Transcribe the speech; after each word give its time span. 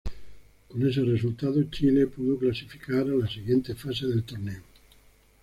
Con 0.67 0.81
ese 0.89 1.01
resultado 1.05 1.61
Chile 1.69 2.07
pudo 2.07 2.39
clasificar 2.39 3.01
a 3.03 3.13
la 3.15 3.27
siguiente 3.27 3.75
fase 3.75 4.07
del 4.07 4.23
torneo. 4.23 4.63